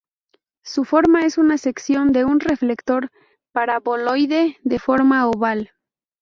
[0.63, 3.11] Su forma es una sección de un reflector
[3.53, 5.73] paraboloide de forma oval.